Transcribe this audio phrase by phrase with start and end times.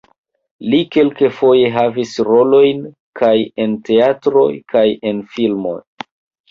[0.69, 2.81] Li kelkfoje havis rolojn
[3.23, 3.33] kaj
[3.67, 5.81] en teatroj, kaj en filmoj.